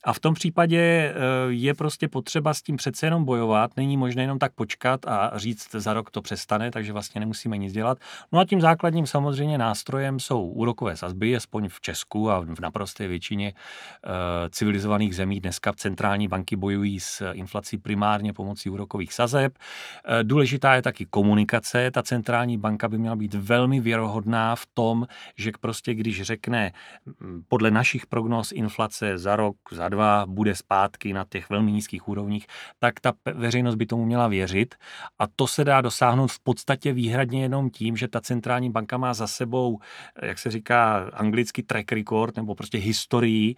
A 0.04 0.12
v 0.12 0.20
tom 0.20 0.34
případě 0.34 0.78
eh, 0.78 1.14
je 1.48 1.74
prostě 1.74 2.08
potřeba 2.08 2.54
s 2.54 2.62
tím 2.62 2.76
přece 2.76 3.06
jenom 3.06 3.24
bojovat. 3.24 3.70
Není 3.76 3.96
možné 3.96 4.22
jenom 4.22 4.38
tak 4.38 4.52
počkat 4.52 5.06
a 5.06 5.32
říct, 5.34 5.70
za 5.70 5.92
rok 5.92 6.10
to 6.10 6.22
přestane, 6.22 6.70
takže 6.70 6.92
vlastně 6.92 7.20
nemusíme 7.20 7.58
nic 7.58 7.72
dělat. 7.72 7.98
No 8.32 8.38
a 8.38 8.44
tím 8.44 8.60
základním 8.60 9.06
samozřejmě 9.06 9.58
nástrojem 9.58 10.20
jsou 10.20 10.48
úrokové 10.48 10.96
sazby, 10.96 11.36
aspoň 11.36 11.68
v 11.68 11.80
Česku 11.80 12.30
a 12.30 12.40
v 12.40 12.60
naprosté 12.60 13.08
většině 13.08 13.52
uh, 13.52 14.12
civilizovaných 14.50 15.16
zemí. 15.16 15.40
Dneska 15.40 15.72
centrální 15.72 16.28
banky 16.28 16.56
bojují 16.56 17.00
s 17.00 17.32
inflací 17.32 17.78
primárně 17.78 18.32
pomocí 18.32 18.70
úrokových 18.70 19.12
sazeb. 19.12 19.58
Uh, 19.58 20.14
důležitá 20.22 20.74
je 20.74 20.82
taky 20.82 21.06
komunikace. 21.06 21.90
Ta 21.90 22.02
centrální 22.02 22.58
banka 22.58 22.88
by 22.88 22.98
měla 22.98 23.16
být 23.16 23.34
velmi 23.34 23.80
věrohodná 23.80 24.56
v 24.56 24.66
tom, 24.74 25.06
že 25.36 25.52
prostě 25.60 25.94
když 25.94 26.22
řekne 26.22 26.72
podle 27.48 27.70
našich 27.70 28.06
prognóz 28.06 28.52
inflace 28.52 29.18
za 29.18 29.36
rok, 29.36 29.56
za 29.72 29.87
dva 29.88 30.26
bude 30.26 30.54
zpátky 30.54 31.12
na 31.12 31.24
těch 31.28 31.50
velmi 31.50 31.72
nízkých 31.72 32.08
úrovních, 32.08 32.46
tak 32.78 33.00
ta 33.00 33.12
veřejnost 33.34 33.74
by 33.74 33.86
tomu 33.86 34.04
měla 34.04 34.28
věřit. 34.28 34.74
A 35.18 35.26
to 35.36 35.46
se 35.46 35.64
dá 35.64 35.80
dosáhnout 35.80 36.32
v 36.32 36.40
podstatě 36.40 36.92
výhradně 36.92 37.42
jenom 37.42 37.70
tím, 37.70 37.96
že 37.96 38.08
ta 38.08 38.20
centrální 38.20 38.70
banka 38.70 38.98
má 38.98 39.14
za 39.14 39.26
sebou, 39.26 39.78
jak 40.22 40.38
se 40.38 40.50
říká 40.50 41.10
anglicky 41.12 41.62
track 41.62 41.92
record, 41.92 42.36
nebo 42.36 42.54
prostě 42.54 42.78
historii 42.78 43.54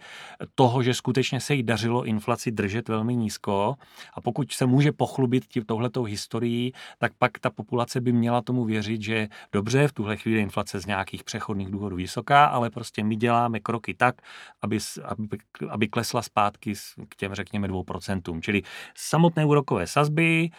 toho, 0.55 0.83
že 0.83 0.93
skutečně 0.93 1.39
se 1.39 1.53
jí 1.55 1.63
dařilo 1.63 2.03
inflaci 2.05 2.51
držet 2.51 2.89
velmi 2.89 3.15
nízko. 3.15 3.75
A 4.13 4.21
pokud 4.21 4.51
se 4.51 4.65
může 4.65 4.91
pochlubit 4.91 5.45
tím 5.45 5.63
touhletou 5.63 6.03
historií, 6.03 6.73
tak 6.97 7.11
pak 7.17 7.39
ta 7.39 7.49
populace 7.49 8.01
by 8.01 8.11
měla 8.13 8.41
tomu 8.41 8.65
věřit, 8.65 9.01
že 9.01 9.27
dobře, 9.51 9.87
v 9.87 9.93
tuhle 9.93 10.17
chvíli 10.17 10.39
inflace 10.39 10.79
z 10.79 10.85
nějakých 10.85 11.23
přechodných 11.23 11.71
důvodů 11.71 11.95
vysoká, 11.95 12.45
ale 12.45 12.69
prostě 12.69 13.03
my 13.03 13.15
děláme 13.15 13.59
kroky 13.59 13.93
tak, 13.93 14.21
aby, 14.61 14.79
aby, 15.03 15.37
aby 15.69 15.87
klesla 15.87 16.20
zpátky 16.21 16.73
k 17.09 17.15
těm, 17.15 17.33
řekněme, 17.35 17.67
2%. 17.67 18.41
Čili 18.41 18.61
samotné 18.95 19.45
úrokové 19.45 19.87
sazby 19.87 20.49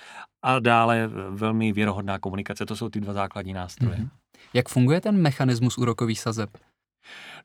a 0.42 0.59
dále 0.59 1.07
velmi 1.31 1.73
věrohodná 1.73 2.19
komunikace. 2.19 2.66
To 2.66 2.76
jsou 2.76 2.88
ty 2.88 3.00
dva 3.00 3.12
základní 3.12 3.52
nástroje. 3.52 3.97
Mm-hmm. 3.97 4.09
Jak 4.54 4.69
funguje 4.69 5.00
ten 5.00 5.23
mechanismus 5.23 5.78
úrokových 5.78 6.21
sazeb? 6.21 6.50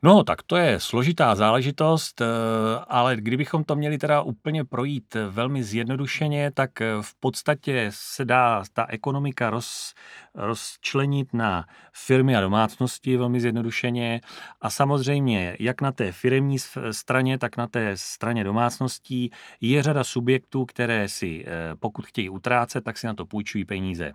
No, 0.04 0.24
tak 0.24 0.44
to 0.44 0.56
je 0.56 0.80
složitá 0.80 1.36
záležitost, 1.36 2.22
eh, 2.22 2.26
ale 2.88 3.16
kdybychom 3.16 3.64
to 3.64 3.76
měli 3.76 3.98
teda 3.98 4.22
úplně 4.22 4.66
projít 4.66 5.16
velmi 5.30 5.64
zjednodušeně, 5.64 6.52
tak 6.52 6.82
eh, 6.82 6.94
v 7.02 7.16
podstatě 7.20 7.88
se 7.94 8.26
dá 8.26 8.64
ta 8.74 8.86
ekonomika 8.90 9.50
roz, 9.50 9.94
rozčlenit 10.36 11.34
na 11.34 11.66
firmy 11.94 12.36
a 12.36 12.42
domácnosti 12.42 13.18
velmi 13.18 13.42
zjednodušeně. 13.42 14.22
A 14.62 14.70
samozřejmě 14.70 15.56
jak 15.60 15.82
na 15.82 15.92
té 15.92 16.12
firmní 16.12 16.58
straně, 16.92 17.38
tak 17.38 17.58
na 17.58 17.68
té 17.68 17.92
straně 17.98 18.44
domácností 18.44 19.32
je 19.62 19.84
řada 19.84 20.04
subjektů, 20.04 20.66
které 20.66 21.10
si, 21.10 21.46
eh, 21.48 21.76
pokud 21.76 22.06
chtějí 22.06 22.30
utrácet, 22.30 22.84
tak 22.84 22.98
si 22.98 23.08
na 23.08 23.14
to 23.14 23.26
půjčují 23.26 23.66
peníze 23.66 24.14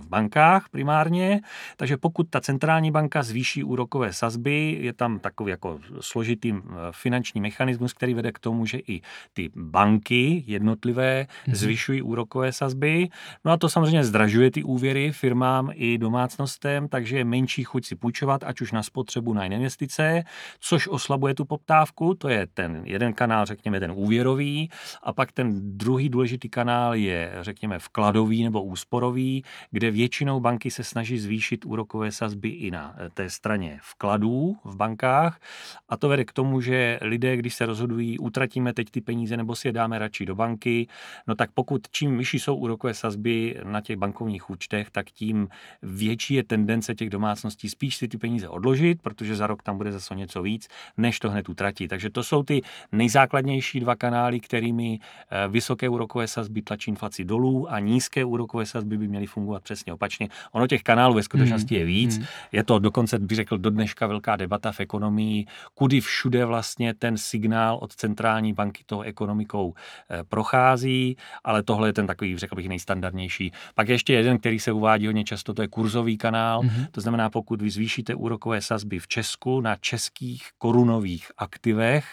v 0.00 0.08
bankách 0.08 0.68
primárně, 0.68 1.40
takže 1.76 1.96
pokud 1.96 2.30
ta 2.30 2.40
centrální 2.40 2.90
banka 2.90 3.22
zvýší 3.22 3.64
úrokové 3.64 4.12
sazby, 4.12 4.78
je 4.80 4.92
tam 4.92 5.18
takový 5.18 5.50
jako 5.50 5.78
složitý 6.00 6.52
eh, 6.52 6.74
finanční 6.90 7.40
mechanismus, 7.40 7.92
který 7.92 8.14
vede 8.14 8.32
k 8.32 8.38
tomu, 8.38 8.66
že 8.66 8.78
i 8.78 9.00
ty 9.32 9.50
banky 9.56 10.44
jednotlivé 10.46 11.22
mm-hmm. 11.22 11.54
zvyšují 11.54 12.02
úrokové 12.02 12.52
sazby. 12.52 13.08
No 13.44 13.52
a 13.52 13.56
to 13.56 13.68
samozřejmě 13.68 14.04
zdražuje 14.04 14.50
ty 14.50 14.62
úvěry 14.62 15.12
firmám 15.12 15.70
i 15.74 15.98
domácnostem, 15.98 16.88
takže 16.88 17.18
je 17.18 17.24
menší 17.24 17.64
chuť 17.64 17.86
si 17.86 17.96
půjčovat, 17.96 18.44
ať 18.44 18.60
už 18.60 18.72
na 18.72 18.82
spotřebu, 18.82 19.32
na 19.32 19.44
investice, 19.44 20.22
což 20.60 20.88
oslabuje 20.88 21.34
tu 21.34 21.44
poptávku. 21.44 22.14
To 22.14 22.28
je 22.28 22.46
ten 22.54 22.82
jeden 22.84 23.12
kanál, 23.12 23.46
řekněme, 23.46 23.80
ten 23.80 23.92
úvěrový, 23.94 24.70
a 25.02 25.12
pak 25.12 25.32
ten 25.32 25.78
druhý 25.78 26.08
důležitý 26.08 26.48
kanál 26.48 26.94
je, 26.94 27.32
řekněme, 27.40 27.78
vkladový 27.78 28.44
nebo 28.44 28.62
úsporový, 28.62 29.44
kde 29.70 29.90
většinou 29.90 30.40
banky 30.40 30.70
se 30.70 30.84
snaží 30.84 31.18
zvýšit 31.18 31.64
úrokové 31.64 32.12
sazby 32.12 32.48
i 32.48 32.70
na 32.70 32.94
eh, 32.96 33.10
té 33.10 33.30
straně 33.30 33.78
vkladů 33.82 34.56
v 34.64 34.76
bankách 34.76 35.40
a 35.88 35.96
to 35.96 36.08
vede 36.08 36.24
k 36.24 36.32
tomu, 36.32 36.60
že 36.60 36.98
lidé, 37.02 37.36
když 37.36 37.54
se 37.54 37.66
rozhodují, 37.66 38.18
utratíme 38.18 38.72
teď 38.72 38.90
ty 38.90 39.00
peníze 39.00 39.36
nebo 39.36 39.56
si 39.56 39.68
je 39.68 39.72
dáme 39.72 39.98
radši 39.98 40.26
do 40.26 40.34
banky, 40.34 40.86
no 41.26 41.34
tak 41.34 41.50
pokud 41.54 41.82
čím 41.90 42.18
vyšší 42.18 42.38
jsou 42.38 42.56
úrokové 42.56 42.94
sazby 42.94 43.60
na 43.64 43.80
těch 43.80 43.96
bankovních 43.96 44.50
účtech, 44.50 44.90
tak 44.90 45.10
tím 45.10 45.48
větší 45.82 46.34
je 46.34 46.42
tendence 46.42 46.94
těch 46.94 47.10
domácností 47.10 47.68
spíš 47.68 47.96
si 47.96 48.08
ty 48.08 48.18
peníze 48.18 48.48
odložit, 48.48 49.02
protože 49.02 49.36
za 49.36 49.46
rok 49.46 49.62
tam 49.62 49.76
bude 49.76 49.92
zase 49.92 50.14
něco 50.14 50.42
víc, 50.42 50.68
než 50.96 51.18
to 51.18 51.30
hned 51.30 51.48
utratit. 51.48 51.88
Takže 51.88 52.10
to 52.10 52.22
jsou 52.22 52.42
ty 52.42 52.62
nejzákladnější 52.92 53.80
dva 53.80 53.96
kanály, 53.96 54.40
kterými 54.40 54.98
eh, 55.00 55.48
vysoké 55.48 55.88
úrokové 55.88 56.28
sazby 56.28 56.62
tlačí 56.62 56.90
inflaci 56.90 57.24
dolů 57.24 57.72
a 57.72 57.78
nízké 57.78 58.24
úrokové 58.24 58.66
sazby 58.66 58.98
by 58.98 59.08
měly 59.08 59.26
fungovat 59.26 59.49
fungovat 59.50 59.62
přesně 59.62 59.92
opačně. 59.92 60.28
Ono 60.52 60.66
těch 60.66 60.82
kanálů 60.82 61.14
ve 61.14 61.22
skutečnosti 61.22 61.74
je 61.74 61.84
víc. 61.84 62.18
Mm. 62.18 62.24
Je 62.52 62.64
to 62.64 62.78
dokonce, 62.78 63.18
bych 63.18 63.36
řekl, 63.36 63.58
do 63.58 63.70
dneška 63.70 64.06
velká 64.06 64.36
debata 64.36 64.72
v 64.72 64.80
ekonomii, 64.80 65.46
kudy 65.74 66.00
všude 66.00 66.44
vlastně 66.44 66.94
ten 66.94 67.16
signál 67.16 67.78
od 67.82 67.94
centrální 67.94 68.52
banky 68.52 68.82
toho 68.86 69.02
ekonomikou 69.02 69.74
eh, 69.74 70.24
prochází, 70.24 71.16
ale 71.44 71.62
tohle 71.62 71.88
je 71.88 71.92
ten 71.92 72.06
takový, 72.06 72.38
řekl 72.38 72.56
bych, 72.56 72.68
nejstandardnější. 72.68 73.52
Pak 73.74 73.88
ještě 73.88 74.12
jeden, 74.12 74.38
který 74.38 74.58
se 74.58 74.72
uvádí 74.72 75.06
hodně 75.06 75.24
často, 75.24 75.54
to 75.54 75.62
je 75.62 75.68
kurzový 75.68 76.16
kanál. 76.16 76.62
Mm. 76.62 76.86
To 76.90 77.00
znamená, 77.00 77.30
pokud 77.30 77.62
vy 77.62 77.70
zvýšíte 77.70 78.14
úrokové 78.14 78.60
sazby 78.60 78.98
v 78.98 79.08
Česku 79.08 79.60
na 79.60 79.76
českých 79.76 80.42
korunových 80.58 81.32
aktivech, 81.38 82.04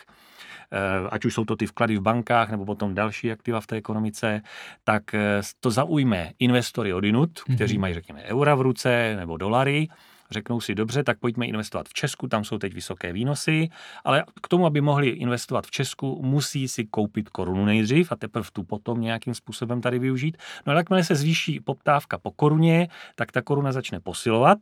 ať 1.12 1.26
už 1.26 1.34
jsou 1.34 1.46
to 1.46 1.56
ty 1.56 1.66
vklady 1.66 1.98
v 1.98 2.02
bankách 2.02 2.52
nebo 2.52 2.66
potom 2.66 2.96
další 2.96 3.32
aktiva 3.32 3.62
v 3.62 3.68
té 3.68 3.76
ekonomice, 3.76 4.42
tak 4.84 5.14
eh, 5.14 5.42
to 5.60 5.72
zaujme 5.72 6.32
investory 6.40 6.94
odinut, 6.94 7.40
kteří 7.56 7.78
mm-hmm. 7.78 7.82
mají, 7.82 7.94
řekněme, 7.94 8.24
eura 8.24 8.56
v 8.56 8.62
ruce 8.62 9.16
nebo 9.16 9.38
dolary, 9.38 9.88
řeknou 10.32 10.62
si 10.62 10.76
dobře, 10.76 11.04
tak 11.04 11.20
pojďme 11.20 11.46
investovat 11.46 11.88
v 11.88 11.94
Česku, 11.94 12.28
tam 12.28 12.44
jsou 12.44 12.58
teď 12.58 12.74
vysoké 12.74 13.14
výnosy, 13.14 13.70
ale 14.04 14.24
k 14.42 14.48
tomu, 14.48 14.66
aby 14.66 14.82
mohli 14.82 15.08
investovat 15.10 15.66
v 15.66 15.72
Česku, 15.72 16.22
musí 16.24 16.68
si 16.68 16.86
koupit 16.86 17.30
korunu 17.30 17.66
nejdřív 17.66 18.12
a 18.12 18.16
teprve 18.16 18.48
tu 18.54 18.64
potom 18.64 19.02
nějakým 19.02 19.34
způsobem 19.34 19.82
tady 19.82 20.00
využít. 20.00 20.38
No 20.66 20.72
ale 20.72 20.80
jakmile 20.80 21.04
se 21.04 21.16
zvýší 21.16 21.60
poptávka 21.60 22.18
po 22.18 22.32
koruně, 22.32 22.88
tak 23.16 23.32
ta 23.32 23.42
koruna 23.42 23.72
začne 23.72 24.00
posilovat 24.00 24.58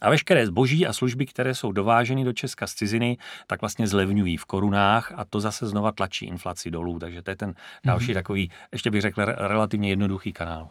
a 0.00 0.10
veškeré 0.10 0.46
zboží 0.46 0.86
a 0.86 0.92
služby, 0.92 1.26
které 1.26 1.54
jsou 1.54 1.72
dováženy 1.72 2.24
do 2.24 2.32
Česka 2.32 2.66
z 2.66 2.74
ciziny, 2.74 3.16
tak 3.46 3.60
vlastně 3.60 3.86
zlevňují 3.86 4.36
v 4.36 4.44
korunách 4.44 5.12
a 5.16 5.24
to 5.24 5.40
zase 5.40 5.66
znova 5.66 5.92
tlačí 5.92 6.26
inflaci 6.26 6.70
dolů. 6.70 6.98
Takže 6.98 7.22
to 7.22 7.30
je 7.30 7.36
ten 7.36 7.54
další 7.84 8.10
mm-hmm. 8.10 8.14
takový, 8.14 8.50
ještě 8.72 8.90
bych 8.90 9.00
řekl, 9.00 9.24
relativně 9.24 9.88
jednoduchý 9.88 10.32
kanál. 10.32 10.68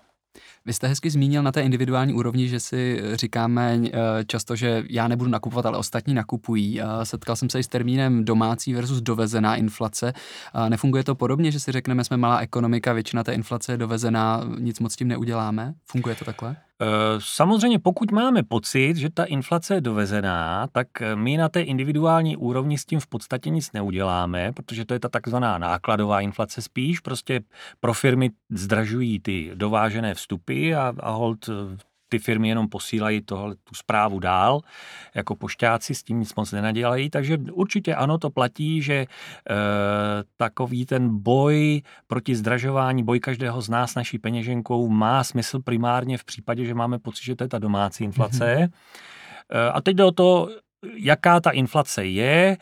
Vy 0.66 0.74
jste 0.74 0.88
hezky 0.88 1.10
zmínil 1.10 1.44
na 1.44 1.52
té 1.52 1.62
individuální 1.62 2.14
úrovni, 2.14 2.48
že 2.48 2.60
si 2.60 3.02
říkáme 3.14 3.80
eh, 3.84 3.92
často, 4.28 4.56
že 4.56 4.84
já 4.90 5.08
nebudu 5.08 5.30
nakupovat, 5.30 5.66
ale 5.66 5.78
ostatní 5.78 6.14
nakupují. 6.14 6.82
Setkal 7.04 7.36
jsem 7.36 7.50
se 7.50 7.60
i 7.60 7.64
s 7.64 7.68
termínem 7.68 8.26
domácí 8.26 8.74
versus 8.74 9.02
dovezená 9.02 9.56
inflace. 9.56 10.14
Nefunguje 10.70 11.04
to 11.04 11.16
podobně, 11.16 11.52
že 11.52 11.60
si 11.60 11.72
řekneme, 11.72 12.04
jsme 12.04 12.18
malá 12.18 12.40
ekonomika, 12.40 12.94
většina 12.94 13.24
té 13.24 13.34
inflace 13.34 13.74
je 13.74 13.78
dovezená, 13.78 14.44
nic 14.60 14.80
moc 14.80 14.94
s 14.94 14.96
tím 14.96 15.08
neuděláme? 15.08 15.74
Funguje 15.86 16.16
to 16.16 16.26
takhle? 16.26 16.56
Eh, 16.82 16.86
samozřejmě, 17.20 17.80
pokud 17.80 18.12
máme 18.12 18.44
pocit, 18.44 18.96
že 18.98 19.10
ta 19.10 19.24
inflace 19.24 19.74
je 19.74 19.82
dovezená, 19.82 20.68
tak 20.72 21.02
eh, 21.02 21.16
my 21.16 21.38
na 21.38 21.50
té 21.50 21.62
individuální 21.62 22.38
úrovni 22.38 22.78
s 22.78 22.86
tím 22.86 23.00
v 23.00 23.08
podstatě 23.08 23.50
nic 23.50 23.72
neuděláme, 23.72 24.52
protože 24.52 24.86
to 24.86 24.94
je 24.94 25.00
ta 25.00 25.10
takzvaná 25.10 25.58
nákladová 25.58 26.22
inflace 26.22 26.62
spíš. 26.62 27.00
Prostě 27.00 27.42
pro 27.80 27.94
firmy 27.94 28.30
zdražují 28.50 29.20
ty 29.20 29.52
dovážené 29.54 30.14
vstupy 30.14 30.76
a, 30.76 30.94
a 31.00 31.12
hold 31.12 31.50
eh, 31.50 31.78
ty 32.10 32.20
firmy 32.20 32.50
jenom 32.50 32.70
posílají 32.70 33.22
tohle, 33.22 33.56
tu 33.56 33.76
zprávu 33.76 34.20
dál, 34.20 34.62
jako 35.16 35.36
pošťáci 35.36 35.96
s 35.96 36.04
tím 36.04 36.20
nic 36.20 36.36
moc 36.36 36.52
nenadělají, 36.52 37.10
takže 37.10 37.38
určitě 37.52 37.96
ano, 37.96 38.18
to 38.18 38.30
platí, 38.30 38.82
že 38.82 38.94
e, 38.94 39.08
takový 40.38 40.86
ten 40.86 41.22
boj 41.22 41.82
proti 42.08 42.36
zdražování, 42.36 43.04
boj 43.04 43.20
každého 43.20 43.62
z 43.62 43.70
nás 43.70 43.96
naší 43.96 44.20
peněženkou 44.20 44.90
má 44.90 45.24
smysl 45.24 45.60
primárně 45.60 46.18
v 46.18 46.24
případě, 46.24 46.66
že 46.66 46.74
máme 46.74 47.00
pocit, 47.00 47.24
že 47.24 47.36
to 47.36 47.44
je 47.44 47.48
ta 47.48 47.60
domácí 47.60 48.04
inflace. 48.04 48.56
Mm-hmm. 48.56 48.70
E, 49.50 49.72
a 49.72 49.82
teď 49.82 49.96
jde 49.96 50.04
o 50.04 50.12
to, 50.12 50.50
jaká 50.96 51.40
ta 51.40 51.50
inflace 51.50 52.06
je, 52.06 52.58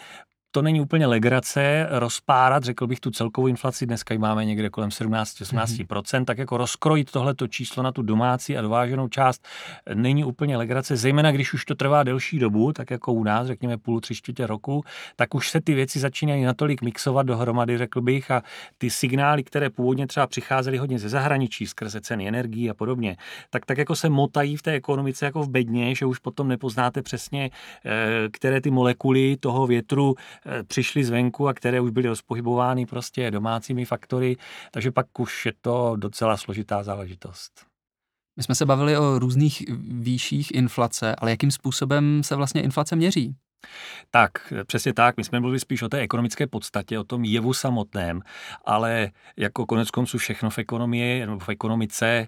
to 0.57 0.61
není 0.61 0.81
úplně 0.81 1.07
legrace 1.07 1.87
rozpárat, 1.89 2.63
řekl 2.63 2.87
bych, 2.87 2.99
tu 2.99 3.11
celkovou 3.11 3.47
inflaci, 3.47 3.85
dneska 3.85 4.13
ji 4.13 4.17
máme 4.17 4.45
někde 4.45 4.69
kolem 4.69 4.89
17-18%, 4.89 5.85
mm-hmm. 5.85 6.25
tak 6.25 6.37
jako 6.37 6.57
rozkrojit 6.57 7.11
tohleto 7.11 7.47
číslo 7.47 7.83
na 7.83 7.91
tu 7.91 8.01
domácí 8.01 8.57
a 8.57 8.61
dováženou 8.61 9.07
část 9.07 9.47
není 9.93 10.23
úplně 10.23 10.57
legrace, 10.57 10.97
zejména 10.97 11.31
když 11.31 11.53
už 11.53 11.65
to 11.65 11.75
trvá 11.75 12.03
delší 12.03 12.39
dobu, 12.39 12.73
tak 12.73 12.91
jako 12.91 13.13
u 13.13 13.23
nás, 13.23 13.47
řekněme 13.47 13.77
půl, 13.77 13.99
tři 14.01 14.15
čtvrtě 14.15 14.47
roku, 14.47 14.83
tak 15.15 15.35
už 15.35 15.49
se 15.49 15.61
ty 15.61 15.73
věci 15.73 15.99
začínají 15.99 16.43
natolik 16.43 16.81
mixovat 16.81 17.25
dohromady, 17.25 17.77
řekl 17.77 18.01
bych, 18.01 18.31
a 18.31 18.43
ty 18.77 18.89
signály, 18.89 19.43
které 19.43 19.69
původně 19.69 20.07
třeba 20.07 20.27
přicházely 20.27 20.77
hodně 20.77 20.99
ze 20.99 21.09
zahraničí, 21.09 21.67
skrze 21.67 22.01
ceny 22.01 22.27
energií 22.27 22.69
a 22.69 22.73
podobně, 22.73 23.17
tak 23.49 23.65
tak 23.65 23.77
jako 23.77 23.95
se 23.95 24.09
motají 24.09 24.57
v 24.57 24.61
té 24.61 24.71
ekonomice 24.71 25.25
jako 25.25 25.43
v 25.43 25.49
bedně, 25.49 25.95
že 25.95 26.05
už 26.05 26.19
potom 26.19 26.47
nepoznáte 26.47 27.01
přesně, 27.01 27.49
eh, 27.85 28.29
které 28.31 28.61
ty 28.61 28.71
molekuly 28.71 29.37
toho 29.39 29.67
větru 29.67 30.15
přišly 30.67 31.03
zvenku 31.03 31.47
a 31.47 31.53
které 31.53 31.81
už 31.81 31.91
byly 31.91 32.07
rozpohybovány 32.07 32.85
prostě 32.85 33.31
domácími 33.31 33.85
faktory, 33.85 34.37
takže 34.71 34.91
pak 34.91 35.19
už 35.19 35.45
je 35.45 35.53
to 35.61 35.95
docela 35.95 36.37
složitá 36.37 36.83
záležitost. 36.83 37.65
My 38.37 38.43
jsme 38.43 38.55
se 38.55 38.65
bavili 38.65 38.97
o 38.97 39.19
různých 39.19 39.63
výších 39.79 40.51
inflace, 40.51 41.15
ale 41.15 41.31
jakým 41.31 41.51
způsobem 41.51 42.23
se 42.23 42.35
vlastně 42.35 42.61
inflace 42.61 42.95
měří? 42.95 43.35
Tak, 44.11 44.53
přesně 44.67 44.93
tak. 44.93 45.17
My 45.17 45.23
jsme 45.23 45.39
mluvili 45.39 45.59
spíš 45.59 45.81
o 45.81 45.89
té 45.89 45.99
ekonomické 45.99 46.47
podstatě, 46.47 46.99
o 46.99 47.03
tom 47.03 47.25
jevu 47.25 47.53
samotném, 47.53 48.21
ale 48.65 49.11
jako 49.37 49.65
konec 49.65 49.91
konců 49.91 50.17
všechno 50.17 50.49
v 50.49 50.57
ekonomii 50.57 51.25
nebo 51.25 51.39
v 51.39 51.49
ekonomice, 51.49 52.07
eh, 52.07 52.27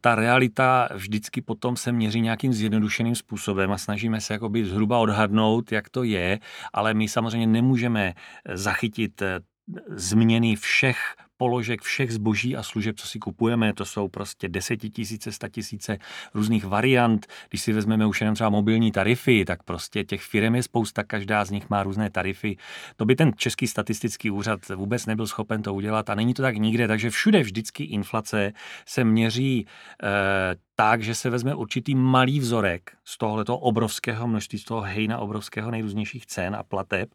ta 0.00 0.14
realita 0.14 0.88
vždycky 0.94 1.42
potom 1.42 1.76
se 1.76 1.92
měří 1.92 2.20
nějakým 2.20 2.52
zjednodušeným 2.52 3.14
způsobem 3.14 3.72
a 3.72 3.78
snažíme 3.78 4.20
se 4.20 4.32
jakoby 4.32 4.64
zhruba 4.64 4.98
odhadnout, 4.98 5.72
jak 5.72 5.88
to 5.88 6.02
je, 6.02 6.38
ale 6.72 6.94
my 6.94 7.08
samozřejmě 7.08 7.46
nemůžeme 7.46 8.14
zachytit 8.54 9.22
eh, 9.22 9.40
změny 9.88 10.56
všech 10.56 11.16
položek 11.36 11.82
všech 11.82 12.12
zboží 12.12 12.56
a 12.56 12.62
služeb, 12.62 12.96
co 12.98 13.06
si 13.06 13.18
kupujeme. 13.18 13.72
To 13.72 13.84
jsou 13.84 14.08
prostě 14.08 14.48
desetitisíce, 14.48 15.32
statisíce 15.32 15.98
různých 16.34 16.64
variant. 16.64 17.26
Když 17.48 17.60
si 17.60 17.72
vezmeme 17.72 18.06
už 18.06 18.20
jenom 18.20 18.34
třeba 18.34 18.50
mobilní 18.50 18.92
tarify, 18.92 19.44
tak 19.44 19.62
prostě 19.62 20.04
těch 20.04 20.22
firm 20.22 20.54
je 20.54 20.62
spousta, 20.62 21.04
každá 21.04 21.44
z 21.44 21.50
nich 21.50 21.70
má 21.70 21.82
různé 21.82 22.10
tarify. 22.10 22.56
To 22.96 23.04
by 23.04 23.16
ten 23.16 23.32
Český 23.36 23.66
statistický 23.66 24.30
úřad 24.30 24.68
vůbec 24.68 25.06
nebyl 25.06 25.26
schopen 25.26 25.62
to 25.62 25.74
udělat 25.74 26.10
a 26.10 26.14
není 26.14 26.34
to 26.34 26.42
tak 26.42 26.56
nikde, 26.56 26.88
takže 26.88 27.10
všude 27.10 27.42
vždycky 27.42 27.84
inflace 27.84 28.52
se 28.86 29.04
měří 29.04 29.66
eh, 30.02 30.56
tak, 30.76 31.02
že 31.02 31.14
se 31.14 31.30
vezme 31.30 31.54
určitý 31.54 31.94
malý 31.94 32.40
vzorek 32.40 32.96
z 33.04 33.18
tohoto 33.18 33.58
obrovského 33.58 34.28
množství, 34.28 34.58
z 34.58 34.64
toho 34.64 34.80
hejna 34.80 35.18
obrovského 35.18 35.70
nejrůznějších 35.70 36.26
cen 36.26 36.56
a 36.56 36.62
plateb 36.62 37.08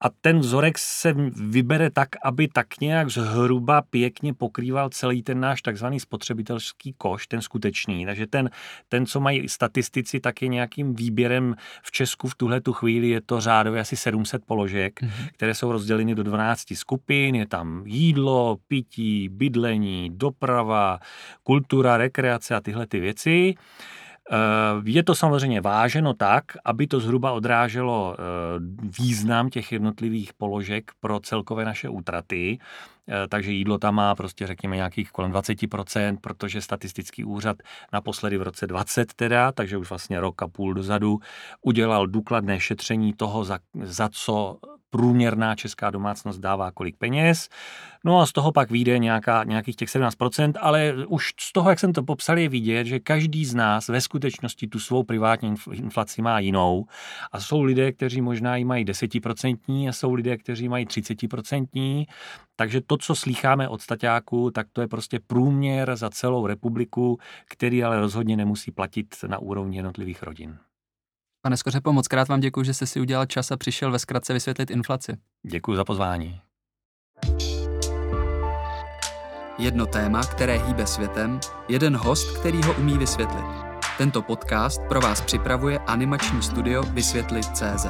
a 0.00 0.08
ten 0.20 0.38
vzorek 0.38 0.78
se 0.78 1.14
vybere 1.32 1.90
tak, 1.90 2.08
aby 2.24 2.48
tak 2.48 2.66
nějak 2.80 3.10
zhruba 3.10 3.82
pěkně 3.82 4.34
pokrýval 4.34 4.88
celý 4.90 5.22
ten 5.22 5.40
náš 5.40 5.62
takzvaný 5.62 6.00
spotřebitelský 6.00 6.94
koš, 6.98 7.26
ten 7.26 7.42
skutečný. 7.42 8.06
Takže 8.06 8.26
ten, 8.26 8.50
ten, 8.88 9.06
co 9.06 9.20
mají 9.20 9.48
statistici, 9.48 10.20
tak 10.20 10.42
je 10.42 10.48
nějakým 10.48 10.94
výběrem 10.94 11.56
v 11.82 11.92
Česku 11.92 12.28
v 12.28 12.34
tuhle 12.34 12.60
tu 12.60 12.72
chvíli 12.72 13.08
je 13.08 13.20
to 13.20 13.40
řádově 13.40 13.80
asi 13.80 13.96
700 13.96 14.44
položek, 14.44 15.02
mm-hmm. 15.02 15.28
které 15.32 15.54
jsou 15.54 15.72
rozděleny 15.72 16.14
do 16.14 16.22
12 16.22 16.74
skupin. 16.74 17.34
Je 17.34 17.46
tam 17.46 17.82
jídlo, 17.86 18.56
pití, 18.68 19.28
bydlení, 19.28 20.10
doprava, 20.12 20.98
kultura, 21.42 21.96
rekreace 21.96 22.54
a 22.54 22.60
tyhle 22.60 22.86
ty 22.86 23.00
věci. 23.00 23.54
Eh, 24.30 24.36
je 24.84 25.02
to 25.02 25.14
samozřejmě 25.14 25.60
váženo 25.60 26.14
tak, 26.14 26.44
aby 26.64 26.86
to 26.86 27.00
zhruba 27.00 27.32
odráželo 27.32 28.16
eh, 28.18 28.22
význam 28.98 29.50
těch 29.50 29.72
jednotlivých 29.72 30.32
položek 30.32 30.90
pro 31.00 31.20
celkové 31.20 31.64
naše 31.64 31.88
útraty. 31.88 32.58
Eh, 33.08 33.28
takže 33.28 33.52
jídlo 33.52 33.78
tam 33.78 33.94
má 33.94 34.14
prostě 34.14 34.46
řekněme 34.46 34.76
nějakých 34.76 35.10
kolem 35.10 35.32
20%, 35.32 36.16
protože 36.20 36.60
statistický 36.60 37.24
úřad 37.24 37.56
naposledy 37.92 38.38
v 38.38 38.42
roce 38.42 38.66
20 38.66 39.12
teda, 39.12 39.52
takže 39.52 39.76
už 39.76 39.88
vlastně 39.90 40.20
rok 40.20 40.42
a 40.42 40.48
půl 40.48 40.74
dozadu, 40.74 41.18
udělal 41.62 42.06
důkladné 42.06 42.60
šetření 42.60 43.12
toho, 43.12 43.44
za, 43.44 43.58
za 43.82 44.08
co 44.08 44.58
průměrná 44.90 45.54
česká 45.54 45.90
domácnost 45.90 46.40
dává 46.40 46.70
kolik 46.70 46.96
peněz. 46.96 47.48
No 48.04 48.20
a 48.20 48.26
z 48.26 48.32
toho 48.32 48.52
pak 48.52 48.70
vyjde 48.70 48.98
nějaká, 48.98 49.44
nějakých 49.44 49.76
těch 49.76 49.88
17%, 49.88 50.52
ale 50.60 50.94
už 51.08 51.34
z 51.40 51.52
toho, 51.52 51.70
jak 51.70 51.80
jsem 51.80 51.92
to 51.92 52.02
popsal, 52.02 52.38
je 52.38 52.48
vidět, 52.48 52.86
že 52.86 53.00
každý 53.00 53.44
z 53.44 53.54
nás 53.54 53.88
ve 53.88 54.00
skutečnosti 54.00 54.66
tu 54.66 54.78
svou 54.78 55.02
privátní 55.02 55.54
inflaci 55.72 56.22
má 56.22 56.38
jinou. 56.38 56.86
A 57.32 57.40
jsou 57.40 57.62
lidé, 57.62 57.92
kteří 57.92 58.20
možná 58.20 58.56
ji 58.56 58.64
mají 58.64 58.84
10% 58.84 59.88
a 59.88 59.92
jsou 59.92 60.14
lidé, 60.14 60.36
kteří 60.36 60.68
mají 60.68 60.86
30%. 60.86 62.06
Takže 62.56 62.80
to, 62.96 63.02
co 63.02 63.14
slýcháme 63.14 63.68
od 63.68 63.82
staťáků, 63.82 64.50
tak 64.50 64.66
to 64.72 64.80
je 64.80 64.88
prostě 64.88 65.20
průměr 65.26 65.96
za 65.96 66.10
celou 66.10 66.46
republiku, 66.46 67.18
který 67.48 67.84
ale 67.84 68.00
rozhodně 68.00 68.36
nemusí 68.36 68.70
platit 68.70 69.14
na 69.26 69.38
úrovni 69.38 69.76
jednotlivých 69.76 70.22
rodin. 70.22 70.58
Pane 71.42 71.56
Skořepo, 71.56 71.92
moc 71.92 72.08
krát 72.08 72.28
vám 72.28 72.40
děkuji, 72.40 72.62
že 72.62 72.74
jste 72.74 72.86
si 72.86 73.00
udělal 73.00 73.26
čas 73.26 73.50
a 73.50 73.56
přišel 73.56 73.92
ve 73.92 73.98
zkratce 73.98 74.32
vysvětlit 74.32 74.70
inflaci. 74.70 75.16
Děkuji 75.50 75.76
za 75.76 75.84
pozvání. 75.84 76.40
Jedno 79.58 79.86
téma, 79.86 80.20
které 80.20 80.58
hýbe 80.66 80.86
světem, 80.86 81.40
jeden 81.68 81.96
host, 81.96 82.38
který 82.38 82.62
ho 82.62 82.74
umí 82.78 82.98
vysvětlit. 82.98 83.44
Tento 83.98 84.22
podcast 84.22 84.80
pro 84.88 85.00
vás 85.00 85.20
připravuje 85.20 85.78
animační 85.78 86.42
studio 86.42 86.82
Vysvětlit.cz. 86.82 87.86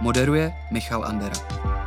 Moderuje 0.00 0.52
Michal 0.70 1.04
Andera. 1.04 1.77